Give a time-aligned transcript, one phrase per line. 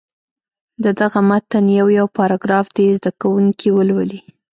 [0.83, 4.19] د دغه متن یو یو پاراګراف دې زده کوونکي ولولي.